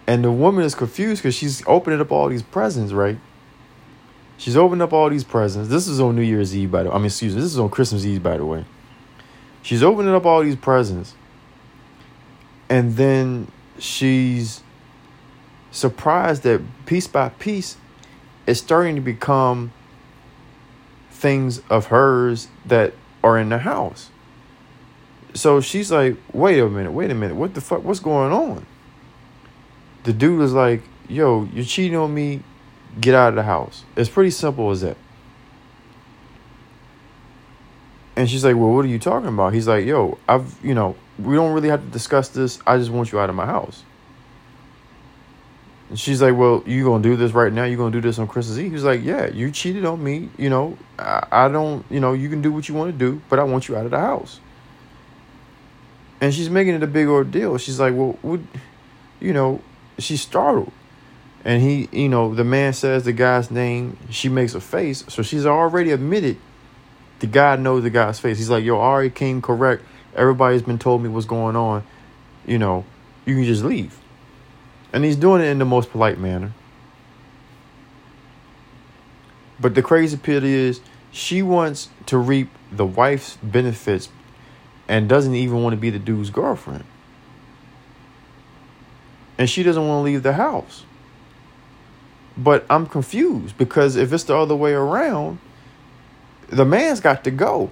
And 0.05 0.25
the 0.25 0.31
woman 0.31 0.65
is 0.65 0.75
confused 0.75 1.21
because 1.21 1.35
she's 1.35 1.63
opening 1.65 2.01
up 2.01 2.11
all 2.11 2.27
these 2.27 2.43
presents, 2.43 2.91
right? 2.91 3.17
She's 4.41 4.57
opening 4.57 4.81
up 4.81 4.91
all 4.91 5.07
these 5.07 5.23
presents. 5.23 5.69
This 5.69 5.87
is 5.87 5.99
on 5.99 6.15
New 6.15 6.23
Year's 6.23 6.55
Eve, 6.55 6.71
by 6.71 6.81
the 6.81 6.89
way. 6.89 6.95
I 6.95 6.97
mean, 6.97 7.05
excuse 7.05 7.35
me. 7.35 7.41
This 7.41 7.51
is 7.51 7.59
on 7.59 7.69
Christmas 7.69 8.03
Eve, 8.03 8.23
by 8.23 8.37
the 8.37 8.45
way. 8.45 8.65
She's 9.61 9.83
opening 9.83 10.15
up 10.15 10.25
all 10.25 10.41
these 10.41 10.55
presents. 10.55 11.13
And 12.67 12.95
then 12.95 13.51
she's 13.77 14.63
surprised 15.69 16.41
that 16.41 16.59
piece 16.87 17.05
by 17.05 17.29
piece, 17.29 17.77
it's 18.47 18.59
starting 18.59 18.95
to 18.95 19.01
become 19.01 19.73
things 21.11 21.61
of 21.69 21.85
hers 21.85 22.47
that 22.65 22.95
are 23.23 23.37
in 23.37 23.49
the 23.49 23.59
house. 23.59 24.09
So 25.35 25.61
she's 25.61 25.91
like, 25.91 26.17
wait 26.33 26.57
a 26.57 26.67
minute, 26.67 26.93
wait 26.93 27.11
a 27.11 27.13
minute, 27.13 27.35
what 27.35 27.53
the 27.53 27.61
fuck, 27.61 27.83
what's 27.83 27.99
going 27.99 28.33
on? 28.33 28.65
The 30.01 30.13
dude 30.13 30.41
is 30.41 30.53
like, 30.53 30.81
yo, 31.07 31.47
you're 31.53 31.63
cheating 31.63 31.95
on 31.95 32.11
me, 32.11 32.41
get 32.99 33.15
out 33.15 33.29
of 33.29 33.35
the 33.35 33.43
house. 33.43 33.83
It's 33.95 34.09
pretty 34.09 34.31
simple 34.31 34.69
as 34.71 34.81
that. 34.81 34.97
And 38.15 38.29
she's 38.29 38.43
like, 38.43 38.55
well, 38.55 38.73
what 38.73 38.83
are 38.83 38.89
you 38.89 38.99
talking 38.99 39.29
about? 39.29 39.53
He's 39.53 39.67
like, 39.67 39.85
yo, 39.85 40.17
I've, 40.27 40.57
you 40.63 40.73
know, 40.73 40.95
we 41.17 41.35
don't 41.35 41.53
really 41.53 41.69
have 41.69 41.81
to 41.81 41.89
discuss 41.89 42.29
this. 42.29 42.59
I 42.67 42.77
just 42.77 42.89
want 42.89 43.11
you 43.11 43.19
out 43.19 43.29
of 43.29 43.35
my 43.35 43.45
house. 43.45 43.83
And 45.89 45.99
she's 45.99 46.21
like, 46.21 46.35
well, 46.35 46.63
you 46.65 46.83
gonna 46.85 47.03
do 47.03 47.15
this 47.15 47.31
right 47.31 47.51
now? 47.51 47.63
You 47.63 47.77
gonna 47.77 47.91
do 47.91 48.01
this 48.01 48.19
on 48.19 48.27
Christmas 48.27 48.57
Eve? 48.57 48.71
He's 48.71 48.83
like, 48.83 49.03
yeah, 49.03 49.27
you 49.27 49.51
cheated 49.51 49.85
on 49.85 50.03
me. 50.03 50.29
You 50.37 50.49
know, 50.49 50.77
I, 50.97 51.27
I 51.31 51.47
don't, 51.47 51.85
you 51.89 51.99
know, 51.99 52.13
you 52.13 52.29
can 52.29 52.41
do 52.41 52.51
what 52.51 52.69
you 52.69 52.75
want 52.75 52.91
to 52.91 52.97
do, 52.97 53.21
but 53.29 53.39
I 53.39 53.43
want 53.43 53.67
you 53.67 53.75
out 53.75 53.85
of 53.85 53.91
the 53.91 53.99
house. 53.99 54.39
And 56.21 56.33
she's 56.33 56.49
making 56.49 56.75
it 56.75 56.83
a 56.83 56.87
big 56.87 57.07
ordeal. 57.07 57.57
She's 57.57 57.79
like, 57.79 57.93
well, 57.93 58.17
would, 58.21 58.45
you 59.19 59.33
know, 59.33 59.61
she's 59.97 60.21
startled. 60.21 60.71
And 61.43 61.61
he, 61.61 61.89
you 61.91 62.09
know, 62.09 62.35
the 62.35 62.43
man 62.43 62.73
says 62.73 63.03
the 63.03 63.13
guy's 63.13 63.49
name. 63.49 63.97
She 64.09 64.29
makes 64.29 64.53
a 64.53 64.61
face. 64.61 65.03
So 65.07 65.23
she's 65.23 65.45
already 65.45 65.91
admitted 65.91 66.37
the 67.19 67.27
guy 67.27 67.55
knows 67.55 67.83
the 67.83 67.89
guy's 67.89 68.19
face. 68.19 68.37
He's 68.39 68.49
like, 68.49 68.63
yo, 68.63 68.79
Ari 68.79 69.11
came 69.11 69.41
correct. 69.41 69.83
Everybody's 70.15 70.63
been 70.63 70.79
told 70.79 71.03
me 71.03 71.09
what's 71.09 71.27
going 71.27 71.55
on. 71.55 71.83
You 72.45 72.57
know, 72.57 72.85
you 73.25 73.35
can 73.35 73.43
just 73.43 73.63
leave. 73.63 73.97
And 74.91 75.03
he's 75.03 75.15
doing 75.15 75.41
it 75.41 75.45
in 75.45 75.59
the 75.59 75.65
most 75.65 75.91
polite 75.91 76.19
manner. 76.19 76.51
But 79.59 79.75
the 79.75 79.83
crazy 79.83 80.17
part 80.17 80.43
is, 80.43 80.81
she 81.11 81.43
wants 81.43 81.89
to 82.07 82.17
reap 82.17 82.49
the 82.71 82.85
wife's 82.85 83.37
benefits 83.43 84.09
and 84.87 85.07
doesn't 85.07 85.35
even 85.35 85.61
want 85.61 85.73
to 85.73 85.77
be 85.77 85.91
the 85.91 85.99
dude's 85.99 86.31
girlfriend. 86.31 86.83
And 89.37 89.49
she 89.49 89.61
doesn't 89.61 89.87
want 89.87 89.99
to 89.99 90.03
leave 90.03 90.23
the 90.23 90.33
house. 90.33 90.85
But 92.37 92.65
I'm 92.69 92.87
confused 92.87 93.57
because 93.57 93.95
if 93.95 94.13
it's 94.13 94.23
the 94.23 94.35
other 94.35 94.55
way 94.55 94.73
around, 94.73 95.39
the 96.47 96.65
man's 96.65 96.99
got 96.99 97.23
to 97.25 97.31
go. 97.31 97.69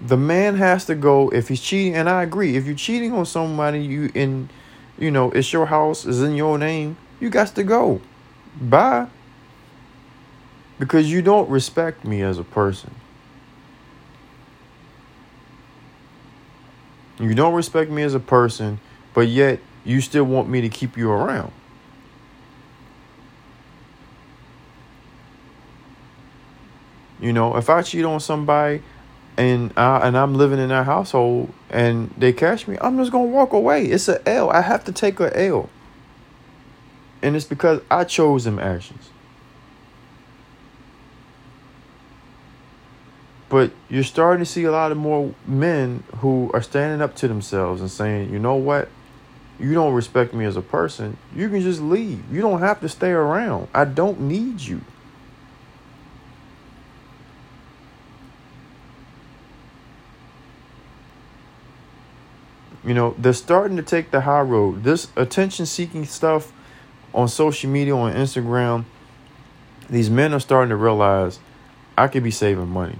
The 0.00 0.16
man 0.16 0.56
has 0.56 0.84
to 0.86 0.94
go 0.94 1.28
if 1.30 1.48
he's 1.48 1.60
cheating, 1.60 1.96
and 1.96 2.08
I 2.08 2.22
agree. 2.22 2.56
If 2.56 2.66
you're 2.66 2.76
cheating 2.76 3.12
on 3.12 3.26
somebody, 3.26 3.80
you 3.80 4.10
in, 4.14 4.48
you 4.96 5.10
know, 5.10 5.32
it's 5.32 5.52
your 5.52 5.66
house, 5.66 6.04
is 6.04 6.22
in 6.22 6.36
your 6.36 6.56
name. 6.56 6.96
You 7.20 7.30
got 7.30 7.54
to 7.56 7.64
go. 7.64 8.00
Bye. 8.60 9.08
Because 10.78 11.10
you 11.10 11.20
don't 11.20 11.50
respect 11.50 12.04
me 12.04 12.22
as 12.22 12.38
a 12.38 12.44
person. 12.44 12.94
You 17.18 17.34
don't 17.34 17.54
respect 17.54 17.90
me 17.90 18.04
as 18.04 18.14
a 18.14 18.20
person, 18.20 18.78
but 19.12 19.26
yet 19.26 19.58
you 19.84 20.00
still 20.00 20.24
want 20.24 20.48
me 20.48 20.60
to 20.60 20.68
keep 20.68 20.96
you 20.96 21.10
around. 21.10 21.52
You 27.20 27.32
know, 27.32 27.56
if 27.56 27.68
I 27.68 27.82
cheat 27.82 28.04
on 28.04 28.20
somebody 28.20 28.82
and 29.36 29.72
I 29.76 30.06
and 30.06 30.16
I'm 30.16 30.34
living 30.34 30.58
in 30.58 30.68
that 30.68 30.86
household 30.86 31.52
and 31.70 32.10
they 32.16 32.32
catch 32.32 32.68
me, 32.68 32.76
I'm 32.80 32.96
just 32.98 33.12
gonna 33.12 33.24
walk 33.24 33.52
away. 33.52 33.86
It's 33.86 34.08
a 34.08 34.26
L. 34.28 34.50
I 34.50 34.60
have 34.60 34.84
to 34.84 34.92
take 34.92 35.20
a 35.20 35.36
L. 35.36 35.68
And 37.22 37.34
it's 37.34 37.44
because 37.44 37.80
I 37.90 38.04
chose 38.04 38.44
them 38.44 38.58
actions. 38.58 39.10
But 43.48 43.72
you're 43.88 44.04
starting 44.04 44.44
to 44.44 44.50
see 44.50 44.64
a 44.64 44.70
lot 44.70 44.92
of 44.92 44.98
more 44.98 45.34
men 45.46 46.04
who 46.18 46.50
are 46.52 46.62
standing 46.62 47.00
up 47.00 47.16
to 47.16 47.28
themselves 47.28 47.80
and 47.80 47.90
saying, 47.90 48.30
you 48.30 48.38
know 48.38 48.56
what? 48.56 48.88
You 49.58 49.74
don't 49.74 49.94
respect 49.94 50.34
me 50.34 50.44
as 50.44 50.56
a 50.56 50.62
person. 50.62 51.16
You 51.34 51.48
can 51.48 51.62
just 51.62 51.80
leave. 51.80 52.22
You 52.30 52.40
don't 52.40 52.60
have 52.60 52.80
to 52.82 52.88
stay 52.88 53.10
around. 53.10 53.68
I 53.74 53.86
don't 53.86 54.20
need 54.20 54.60
you. 54.60 54.82
You 62.88 62.94
know, 62.94 63.14
they're 63.18 63.34
starting 63.34 63.76
to 63.76 63.82
take 63.82 64.12
the 64.12 64.22
high 64.22 64.40
road. 64.40 64.82
This 64.82 65.08
attention 65.14 65.66
seeking 65.66 66.06
stuff 66.06 66.54
on 67.12 67.28
social 67.28 67.68
media, 67.68 67.94
on 67.94 68.14
Instagram, 68.14 68.86
these 69.90 70.08
men 70.08 70.32
are 70.32 70.40
starting 70.40 70.70
to 70.70 70.76
realize 70.76 71.38
I 71.98 72.08
could 72.08 72.22
be 72.22 72.30
saving 72.30 72.68
money. 72.68 72.96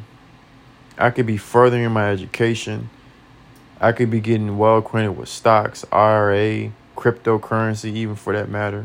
I 0.98 1.08
could 1.08 1.24
be 1.24 1.38
furthering 1.38 1.90
my 1.90 2.10
education. 2.10 2.90
I 3.80 3.92
could 3.92 4.10
be 4.10 4.20
getting 4.20 4.58
well 4.58 4.76
acquainted 4.76 5.12
with 5.12 5.30
stocks, 5.30 5.86
IRA, 5.90 6.70
cryptocurrency, 6.94 7.90
even 7.94 8.14
for 8.14 8.34
that 8.34 8.50
matter. 8.50 8.84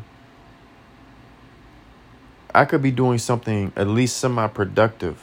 I 2.56 2.64
could 2.64 2.82
be 2.82 2.92
doing 2.92 3.18
something 3.18 3.74
at 3.76 3.88
least 3.88 4.16
semi 4.16 4.48
productive 4.48 5.22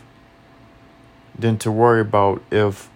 than 1.39 1.57
to 1.57 1.73
worry 1.73 2.03
about 2.03 2.43
if 2.51 2.91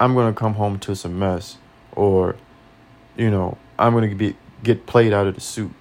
I'm 0.00 0.14
going 0.14 0.34
to 0.34 0.36
come 0.36 0.54
home 0.54 0.80
to 0.80 0.96
some 0.96 1.16
mess 1.16 1.58
or, 1.92 2.36
you 3.16 3.30
know, 3.30 3.58
I'm 3.78 3.92
going 3.92 4.08
to 4.08 4.14
be 4.14 4.36
get 4.62 4.86
played 4.86 5.12
out 5.12 5.26
of 5.26 5.34
the 5.34 5.40
suit. 5.40 5.72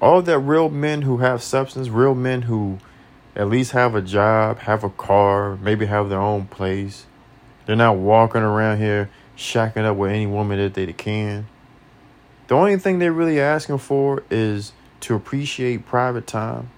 all 0.00 0.22
that 0.22 0.38
real 0.38 0.68
men 0.68 1.02
who 1.02 1.18
have 1.18 1.42
substance, 1.42 1.88
real 1.88 2.14
men 2.14 2.42
who 2.42 2.78
at 3.34 3.48
least 3.48 3.72
have 3.72 3.94
a 3.94 4.02
job, 4.02 4.60
have 4.60 4.84
a 4.84 4.90
car, 4.90 5.56
maybe 5.56 5.86
have 5.86 6.08
their 6.08 6.20
own 6.20 6.46
place. 6.46 7.06
They're 7.66 7.76
not 7.76 7.96
walking 7.96 8.42
around 8.42 8.78
here 8.78 9.10
shacking 9.36 9.84
up 9.84 9.96
with 9.96 10.10
any 10.10 10.26
woman 10.26 10.58
that 10.58 10.74
they 10.74 10.92
can. 10.92 11.46
The 12.48 12.54
only 12.54 12.78
thing 12.78 12.98
they're 12.98 13.12
really 13.12 13.40
asking 13.40 13.78
for 13.78 14.22
is 14.30 14.72
to 15.00 15.14
appreciate 15.14 15.86
private 15.86 16.26
time, 16.26 16.70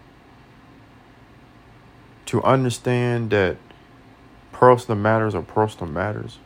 to 2.31 2.41
understand 2.45 3.31
that 3.31 3.57
personal 4.53 4.97
matters 4.97 5.35
are 5.35 5.43
personal 5.43 5.93
matters. 5.93 6.39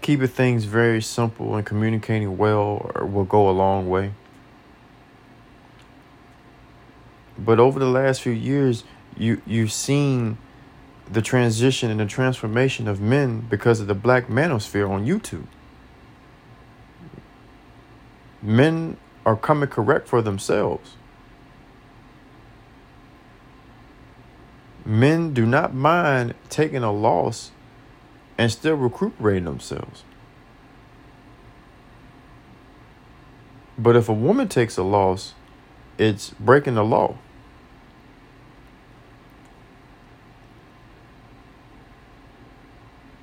Keeping 0.00 0.28
things 0.28 0.64
very 0.64 1.02
simple 1.02 1.54
and 1.54 1.66
communicating 1.66 2.38
well 2.38 2.90
will 3.02 3.24
go 3.24 3.50
a 3.50 3.52
long 3.52 3.90
way. 3.90 4.12
But 7.36 7.60
over 7.60 7.78
the 7.78 7.90
last 7.90 8.22
few 8.22 8.32
years, 8.32 8.82
you 9.14 9.42
you've 9.44 9.72
seen 9.72 10.38
the 11.12 11.20
transition 11.20 11.90
and 11.90 12.00
the 12.00 12.06
transformation 12.06 12.88
of 12.88 12.98
men 12.98 13.40
because 13.50 13.78
of 13.78 13.88
the 13.88 13.94
black 13.94 14.28
manosphere 14.28 14.88
on 14.88 15.04
YouTube. 15.04 15.46
Men 18.40 18.96
are 19.26 19.36
coming 19.36 19.68
correct 19.68 20.08
for 20.08 20.22
themselves. 20.22 20.94
Men 24.84 25.32
do 25.32 25.46
not 25.46 25.74
mind 25.74 26.34
taking 26.50 26.82
a 26.82 26.92
loss 26.92 27.50
and 28.36 28.50
still 28.52 28.74
recuperating 28.74 29.44
themselves. 29.44 30.04
But 33.78 33.96
if 33.96 34.08
a 34.08 34.12
woman 34.12 34.48
takes 34.48 34.76
a 34.76 34.82
loss, 34.82 35.34
it's 35.98 36.30
breaking 36.38 36.74
the 36.74 36.84
law. 36.84 37.16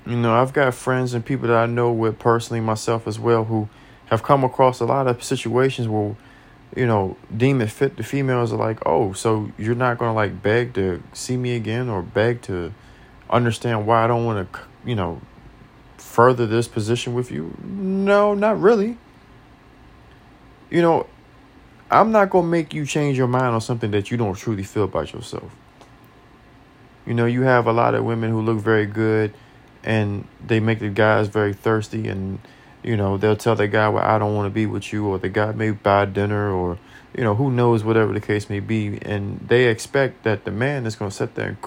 You 0.06 0.18
know, 0.18 0.34
I've 0.34 0.52
got 0.52 0.74
friends 0.74 1.14
and 1.14 1.24
people 1.24 1.48
that 1.48 1.58
I 1.58 1.68
know 1.68 1.92
with 1.92 2.18
personally, 2.18 2.60
myself 2.60 3.08
as 3.08 3.20
well, 3.20 3.46
who 3.46 3.70
have 4.08 4.24
come 4.24 4.44
across 4.44 4.80
a 4.80 4.86
lot 4.86 5.08
of 5.08 5.24
situations 5.24 5.88
where, 5.88 6.16
you 6.76 6.86
know, 6.86 7.18
deem 7.36 7.62
it 7.62 7.70
fit. 7.70 7.98
The 7.98 8.04
females 8.04 8.54
are 8.54 8.58
like, 8.58 8.80
oh, 8.86 9.14
so 9.14 9.52
you're 9.58 9.76
not 9.76 9.98
going 9.98 10.10
to 10.10 10.16
like 10.16 10.42
beg 10.42 10.74
to 10.76 11.04
see 11.14 11.38
me 11.38 11.56
again 11.56 11.90
or 11.90 12.02
beg 12.02 12.42
to 12.44 12.74
understand 13.30 13.86
why 13.86 14.04
I 14.04 14.08
don't 14.08 14.26
want 14.26 14.52
to, 14.52 14.60
you 14.86 14.96
know, 14.96 15.22
further 15.98 16.46
this 16.46 16.68
position 16.68 17.14
with 17.14 17.32
you? 17.32 17.56
No, 17.64 18.34
not 18.34 18.60
really. 18.60 18.98
You 20.70 20.82
know, 20.82 21.08
I'm 21.90 22.12
not 22.12 22.30
going 22.30 22.46
to 22.46 22.50
make 22.50 22.74
you 22.74 22.86
change 22.86 23.18
your 23.18 23.28
mind 23.28 23.54
on 23.54 23.62
something 23.62 23.92
that 23.92 24.12
you 24.12 24.18
don't 24.18 24.36
truly 24.36 24.64
feel 24.64 24.84
about 24.84 25.14
yourself. 25.14 25.52
You 27.06 27.14
know, 27.14 27.26
you 27.26 27.42
have 27.42 27.68
a 27.68 27.74
lot 27.74 27.96
of 27.96 28.04
women 28.06 28.32
who 28.32 28.42
look 28.42 28.60
very 28.60 28.86
good 28.86 29.34
and 29.84 30.28
they 30.46 30.60
make 30.60 30.80
the 30.80 30.90
guys 30.90 31.28
very 31.28 31.54
thirsty 31.54 32.08
and 32.08 32.40
you 32.84 32.98
know 32.98 33.18
they'll 33.18 33.36
tell 33.36 33.56
the 33.56 33.68
guy 33.68 33.88
well 33.88 34.04
i 34.04 34.18
don't 34.18 34.36
want 34.36 34.46
to 34.46 34.54
be 34.54 34.66
with 34.66 34.92
you 34.92 35.06
or 35.06 35.18
the 35.18 35.30
guy 35.30 35.52
may 35.52 35.72
buy 35.72 36.06
dinner 36.06 36.52
or 36.52 36.78
you 37.16 37.24
know 37.24 37.36
who 37.36 37.52
knows 37.52 37.84
whatever 37.84 38.14
the 38.14 38.22
case 38.22 38.50
may 38.50 38.60
be 38.60 38.98
and 39.02 39.40
they 39.48 39.68
expect 39.68 40.24
that 40.24 40.46
the 40.46 40.52
man 40.52 40.86
is 40.86 40.96
going 40.96 41.12
to 41.12 41.16
sit 41.16 41.36
there 41.36 41.50
and 41.50 41.58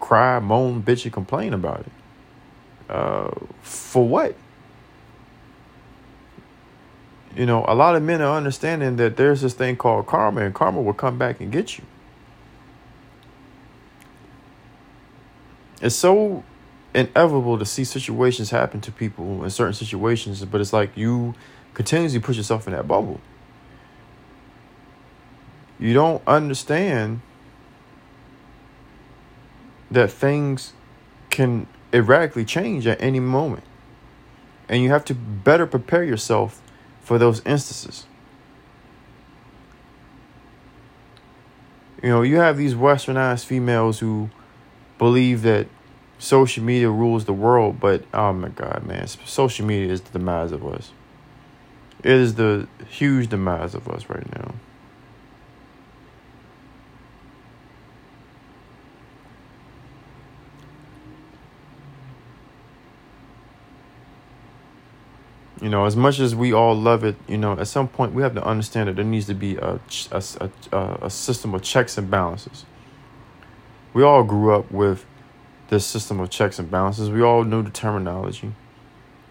cry 0.00 0.38
moan 0.38 0.82
bitch 0.82 1.04
and 1.04 1.12
complain 1.12 1.54
about 1.54 1.80
it. 1.80 1.92
Uh, 2.90 3.30
for 3.62 4.06
what? 4.06 4.36
You 7.34 7.46
know 7.46 7.64
a 7.66 7.74
lot 7.74 7.96
of 7.96 8.02
men 8.02 8.20
are 8.20 8.36
understanding 8.36 8.96
that 8.96 9.16
there's 9.16 9.40
this 9.40 9.54
thing 9.54 9.76
called 9.76 10.06
karma 10.06 10.42
and 10.42 10.54
karma 10.54 10.82
will 10.82 10.92
come 10.92 11.18
back 11.18 11.40
and 11.40 11.50
get 11.50 11.78
you. 11.78 11.84
It's 15.80 15.96
so 15.96 16.44
inevitable 16.94 17.58
to 17.58 17.64
see 17.64 17.84
situations 17.84 18.50
happen 18.50 18.80
to 18.82 18.92
people 18.92 19.44
in 19.44 19.50
certain 19.50 19.74
situations, 19.74 20.44
but 20.44 20.60
it's 20.60 20.72
like 20.72 20.96
you 20.96 21.34
continuously 21.74 22.20
put 22.20 22.36
yourself 22.36 22.66
in 22.66 22.74
that 22.74 22.86
bubble. 22.86 23.20
You 25.78 25.94
don't 25.94 26.22
understand 26.26 27.22
that 29.90 30.10
things 30.10 30.72
can 31.30 31.66
erratically 31.92 32.44
change 32.44 32.86
at 32.86 33.00
any 33.00 33.20
moment. 33.20 33.64
And 34.68 34.82
you 34.82 34.90
have 34.90 35.04
to 35.06 35.14
better 35.14 35.66
prepare 35.66 36.04
yourself 36.04 36.62
for 37.00 37.18
those 37.18 37.42
instances. 37.44 38.06
You 42.02 42.08
know, 42.08 42.22
you 42.22 42.36
have 42.36 42.56
these 42.56 42.74
westernized 42.74 43.44
females 43.44 43.98
who 44.00 44.30
believe 44.98 45.42
that 45.42 45.66
social 46.22 46.62
media 46.62 46.88
rules 46.88 47.24
the 47.24 47.32
world, 47.32 47.80
but 47.80 48.04
oh 48.14 48.32
my 48.32 48.48
god, 48.48 48.84
man, 48.86 49.08
social 49.08 49.66
media 49.66 49.92
is 49.92 50.00
the 50.02 50.18
demise 50.18 50.52
of 50.52 50.64
us. 50.64 50.92
It 52.04 52.12
is 52.12 52.36
the 52.36 52.68
huge 52.88 53.28
demise 53.28 53.74
of 53.74 53.88
us 53.88 54.08
right 54.08 54.24
now. 54.36 54.54
You 65.60 65.68
know, 65.68 65.86
as 65.86 65.96
much 65.96 66.20
as 66.20 66.34
we 66.36 66.52
all 66.52 66.74
love 66.74 67.02
it, 67.02 67.16
you 67.26 67.38
know, 67.38 67.52
at 67.58 67.66
some 67.66 67.88
point 67.88 68.14
we 68.14 68.22
have 68.22 68.34
to 68.34 68.44
understand 68.44 68.88
that 68.88 68.96
there 68.96 69.04
needs 69.04 69.26
to 69.26 69.34
be 69.34 69.56
a, 69.56 69.80
a, 70.12 70.50
a, 70.72 70.98
a 71.02 71.10
system 71.10 71.52
of 71.54 71.62
checks 71.62 71.98
and 71.98 72.08
balances. 72.08 72.64
We 73.92 74.04
all 74.04 74.22
grew 74.22 74.54
up 74.54 74.70
with 74.70 75.04
this 75.68 75.86
system 75.86 76.20
of 76.20 76.30
checks 76.30 76.58
and 76.58 76.70
balances. 76.70 77.10
We 77.10 77.22
all 77.22 77.44
know 77.44 77.62
the 77.62 77.70
terminology. 77.70 78.52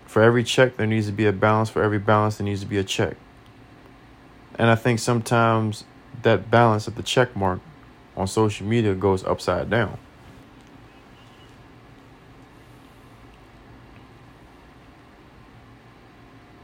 For 0.05 0.21
every 0.21 0.43
check, 0.43 0.77
there 0.77 0.87
needs 0.87 1.05
to 1.07 1.13
be 1.13 1.25
a 1.25 1.31
balance. 1.31 1.69
For 1.69 1.81
every 1.83 1.99
balance, 1.99 2.37
there 2.37 2.45
needs 2.45 2.61
to 2.61 2.67
be 2.67 2.77
a 2.77 2.83
check. 2.83 3.15
And 4.55 4.69
I 4.69 4.75
think 4.75 4.99
sometimes 4.99 5.85
that 6.23 6.51
balance 6.51 6.87
of 6.87 6.95
the 6.95 7.03
check 7.03 7.35
mark 7.35 7.59
on 8.17 8.27
social 8.27 8.67
media 8.67 8.93
goes 8.93 9.23
upside 9.23 9.69
down. 9.69 9.97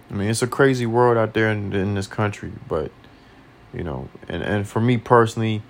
I 0.09 0.13
mean, 0.13 0.29
it's 0.29 0.41
a 0.41 0.47
crazy 0.47 0.85
world 0.85 1.17
out 1.17 1.33
there 1.33 1.51
in, 1.51 1.73
in 1.73 1.95
this 1.95 2.07
country, 2.07 2.51
but 2.67 2.91
you 3.73 3.83
know, 3.83 4.09
and, 4.27 4.41
and 4.41 4.67
for 4.67 4.79
me 4.79 4.97
personally, 4.97 5.61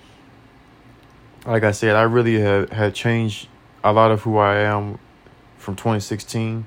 like 1.45 1.63
I 1.63 1.71
said, 1.71 1.95
I 1.95 2.03
really 2.03 2.39
have 2.39 2.69
had 2.69 2.93
changed 2.93 3.47
a 3.84 3.94
lot 3.94 4.12
of 4.12 4.22
who 4.22 4.38
I 4.38 4.58
am 4.58 5.00
from 5.58 5.76
2016. 5.76 6.66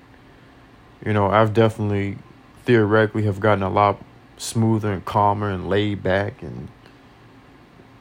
You 1.04 1.12
know, 1.12 1.28
I've 1.28 1.52
definitely 1.52 2.18
theoretically 2.64 3.24
have 3.24 3.40
gotten 3.40 3.62
a 3.62 3.70
lot 3.70 4.02
smoother 4.36 4.92
and 4.92 5.04
calmer 5.04 5.50
and 5.50 5.68
laid 5.68 6.02
back 6.02 6.42
and 6.42 6.68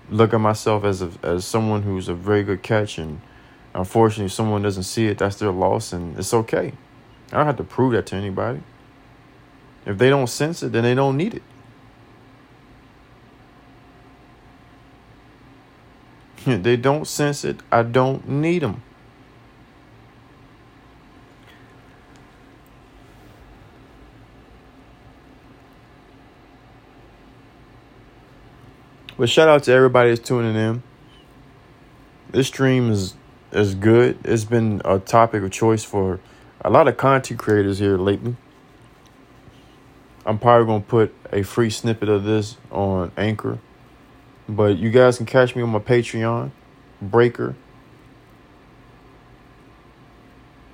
look 0.09 0.33
at 0.33 0.39
myself 0.39 0.83
as 0.83 1.01
a, 1.01 1.11
as 1.21 1.45
someone 1.45 1.83
who's 1.83 2.07
a 2.07 2.13
very 2.13 2.43
good 2.43 2.63
catch 2.63 2.97
and 2.97 3.21
unfortunately 3.73 4.25
if 4.25 4.31
someone 4.31 4.61
doesn't 4.61 4.83
see 4.83 5.07
it 5.07 5.17
that's 5.17 5.35
their 5.37 5.51
loss 5.51 5.93
and 5.93 6.17
it's 6.17 6.33
okay. 6.33 6.73
I 7.31 7.37
don't 7.37 7.45
have 7.45 7.57
to 7.57 7.63
prove 7.63 7.93
that 7.93 8.07
to 8.07 8.15
anybody. 8.15 8.61
If 9.85 9.97
they 9.97 10.09
don't 10.09 10.27
sense 10.27 10.63
it, 10.63 10.71
then 10.71 10.83
they 10.83 10.95
don't 10.95 11.15
need 11.15 11.35
it. 11.35 11.43
they 16.63 16.77
don't 16.77 17.05
sense 17.05 17.43
it, 17.43 17.57
I 17.71 17.83
don't 17.83 18.27
need 18.27 18.61
them. 18.61 18.81
But 29.19 29.27
shout 29.27 29.49
out 29.49 29.63
to 29.63 29.73
everybody 29.73 30.11
that's 30.11 30.25
tuning 30.25 30.55
in. 30.55 30.81
This 32.31 32.47
stream 32.47 32.89
is 32.89 33.15
is 33.51 33.75
good. 33.75 34.17
It's 34.23 34.45
been 34.45 34.81
a 34.85 34.97
topic 34.97 35.43
of 35.43 35.51
choice 35.51 35.83
for 35.83 36.21
a 36.63 36.69
lot 36.69 36.87
of 36.87 36.95
content 36.95 37.37
creators 37.37 37.79
here 37.79 37.97
lately. 37.97 38.37
I'm 40.25 40.39
probably 40.39 40.67
gonna 40.67 40.83
put 40.85 41.13
a 41.33 41.43
free 41.43 41.69
snippet 41.69 42.07
of 42.07 42.23
this 42.23 42.55
on 42.71 43.11
Anchor. 43.17 43.59
But 44.47 44.77
you 44.77 44.89
guys 44.89 45.17
can 45.17 45.25
catch 45.25 45.53
me 45.53 45.63
on 45.63 45.69
my 45.69 45.79
Patreon, 45.79 46.51
Breaker, 47.01 47.55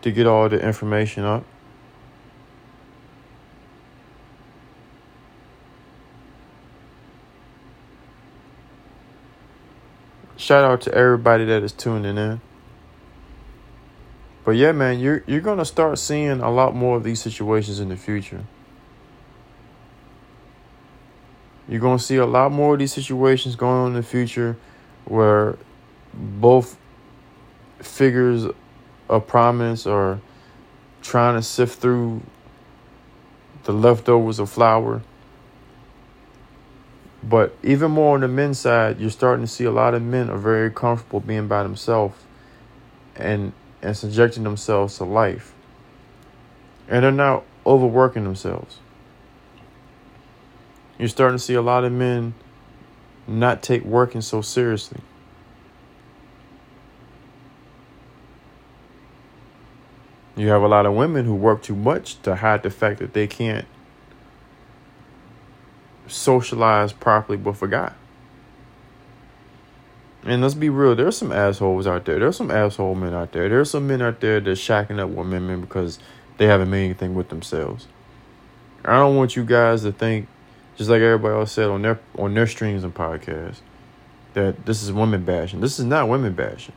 to 0.03 0.11
get 0.11 0.27
all 0.27 0.49
the 0.49 0.63
information 0.63 1.23
up. 1.23 1.45
Shout 10.45 10.63
out 10.63 10.79
to 10.81 10.93
everybody 10.93 11.43
that 11.45 11.63
is 11.63 11.71
tuning 11.71 12.19
in. 12.19 12.39
But 14.43 14.51
yeah, 14.51 14.73
man, 14.73 14.99
you're 14.99 15.23
you're 15.25 15.41
gonna 15.41 15.65
start 15.65 15.97
seeing 15.97 16.39
a 16.39 16.51
lot 16.51 16.75
more 16.75 16.97
of 16.97 17.03
these 17.03 17.19
situations 17.19 17.79
in 17.79 17.89
the 17.89 17.97
future. 17.97 18.43
You're 21.67 21.81
gonna 21.81 21.97
see 21.97 22.17
a 22.17 22.27
lot 22.27 22.51
more 22.51 22.73
of 22.73 22.79
these 22.79 22.93
situations 22.93 23.55
going 23.55 23.75
on 23.75 23.87
in 23.87 23.93
the 23.93 24.03
future 24.03 24.55
where 25.05 25.57
both 26.13 26.77
figures 27.79 28.45
of 29.09 29.25
prominence 29.25 29.87
are 29.87 30.19
trying 31.01 31.37
to 31.37 31.41
sift 31.41 31.79
through 31.79 32.21
the 33.63 33.71
leftovers 33.71 34.37
of 34.37 34.51
flour 34.51 35.01
but 37.27 37.55
even 37.63 37.91
more 37.91 38.13
on 38.13 38.21
the 38.21 38.27
men's 38.27 38.59
side, 38.59 38.99
you're 38.99 39.09
starting 39.09 39.45
to 39.45 39.51
see 39.51 39.63
a 39.63 39.71
lot 39.71 39.95
of 39.95 40.01
men 40.03 40.29
are 40.29 40.37
very 40.37 40.69
comfortable 40.69 41.19
being 41.19 41.47
by 41.47 41.63
themselves 41.63 42.17
and 43.15 43.51
and 43.81 43.97
subjecting 43.97 44.43
themselves 44.43 44.97
to 44.97 45.03
life. 45.03 45.53
And 46.87 47.03
they're 47.03 47.11
not 47.11 47.43
overworking 47.65 48.23
themselves. 48.23 48.77
You're 50.97 51.07
starting 51.07 51.37
to 51.37 51.43
see 51.43 51.55
a 51.55 51.61
lot 51.61 51.83
of 51.83 51.91
men 51.91 52.35
not 53.27 53.63
take 53.63 53.83
working 53.83 54.21
so 54.21 54.41
seriously. 54.41 55.01
You 60.35 60.49
have 60.49 60.61
a 60.61 60.67
lot 60.67 60.85
of 60.85 60.93
women 60.93 61.25
who 61.25 61.33
work 61.33 61.63
too 61.63 61.75
much 61.75 62.21
to 62.23 62.35
hide 62.35 62.63
the 62.63 62.69
fact 62.69 62.99
that 62.99 63.13
they 63.13 63.25
can't 63.25 63.65
socialize 66.15 66.93
properly 66.93 67.37
but 67.37 67.57
forgot. 67.57 67.95
And 70.23 70.41
let's 70.41 70.55
be 70.55 70.69
real, 70.69 70.95
there's 70.95 71.17
some 71.17 71.31
assholes 71.31 71.85
out 71.85 72.05
there. 72.05 72.17
There's 72.17 72.37
some 72.37 72.49
asshole 72.49 72.95
men 72.95 73.13
out 73.13 73.31
there. 73.31 73.47
There's 73.47 73.69
some 73.69 73.85
men 73.85 74.01
out 74.01 74.21
there 74.21 74.39
that's 74.39 74.59
shacking 74.59 74.99
up 74.99 75.09
with 75.09 75.17
women 75.17 75.61
because 75.61 75.99
they 76.37 76.47
haven't 76.47 76.69
made 76.71 76.85
anything 76.85 77.13
with 77.13 77.29
themselves. 77.29 77.87
I 78.83 78.93
don't 78.93 79.15
want 79.15 79.35
you 79.35 79.43
guys 79.43 79.83
to 79.83 79.91
think, 79.91 80.27
just 80.77 80.89
like 80.89 81.01
everybody 81.01 81.35
else 81.35 81.51
said 81.51 81.69
on 81.69 81.81
their 81.83 81.99
on 82.17 82.33
their 82.33 82.47
streams 82.47 82.83
and 82.83 82.93
podcasts, 82.93 83.59
that 84.33 84.65
this 84.65 84.81
is 84.81 84.91
women 84.91 85.23
bashing. 85.25 85.61
This 85.61 85.79
is 85.79 85.85
not 85.85 86.09
women 86.09 86.33
bashing. 86.33 86.75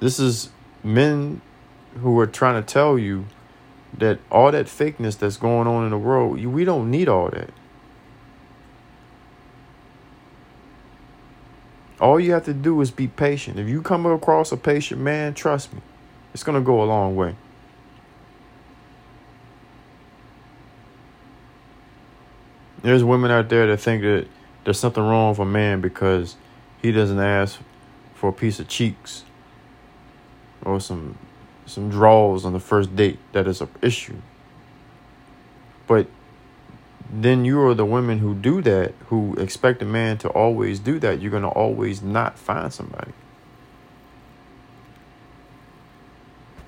This 0.00 0.18
is 0.18 0.50
men 0.82 1.40
who 2.00 2.18
are 2.18 2.26
trying 2.26 2.62
to 2.62 2.66
tell 2.66 2.98
you 2.98 3.26
that 3.98 4.18
all 4.30 4.50
that 4.52 4.66
fakeness 4.66 5.18
that's 5.18 5.36
going 5.36 5.66
on 5.66 5.84
in 5.84 5.90
the 5.90 5.98
world, 5.98 6.44
we 6.44 6.64
don't 6.64 6.90
need 6.90 7.08
all 7.08 7.30
that. 7.30 7.50
All 12.00 12.18
you 12.18 12.32
have 12.32 12.44
to 12.46 12.54
do 12.54 12.80
is 12.80 12.90
be 12.90 13.06
patient. 13.06 13.58
If 13.58 13.68
you 13.68 13.80
come 13.80 14.04
across 14.04 14.52
a 14.52 14.56
patient 14.56 15.00
man, 15.00 15.32
trust 15.34 15.72
me, 15.72 15.80
it's 16.32 16.42
going 16.42 16.60
to 16.60 16.64
go 16.64 16.82
a 16.82 16.84
long 16.84 17.14
way. 17.14 17.36
There's 22.82 23.02
women 23.02 23.30
out 23.30 23.48
there 23.48 23.66
that 23.68 23.78
think 23.78 24.02
that 24.02 24.26
there's 24.64 24.78
something 24.78 25.02
wrong 25.02 25.30
with 25.30 25.38
a 25.38 25.44
man 25.46 25.80
because 25.80 26.36
he 26.82 26.92
doesn't 26.92 27.18
ask 27.18 27.58
for 28.14 28.28
a 28.28 28.32
piece 28.32 28.60
of 28.60 28.68
cheeks 28.68 29.24
or 30.62 30.80
some 30.80 31.16
some 31.66 31.90
draws 31.90 32.44
on 32.44 32.52
the 32.52 32.60
first 32.60 32.94
date. 32.94 33.18
That 33.32 33.46
is 33.46 33.60
an 33.60 33.68
issue. 33.82 34.16
But 35.86 36.06
then 37.10 37.44
you 37.44 37.60
are 37.60 37.74
the 37.74 37.84
women 37.84 38.18
who 38.18 38.34
do 38.34 38.60
that, 38.62 38.94
who 39.06 39.34
expect 39.34 39.82
a 39.82 39.84
man 39.84 40.18
to 40.18 40.28
always 40.28 40.80
do 40.80 40.98
that. 41.00 41.20
You're 41.20 41.30
going 41.30 41.42
to 41.42 41.48
always 41.48 42.02
not 42.02 42.38
find 42.38 42.72
somebody. 42.72 43.12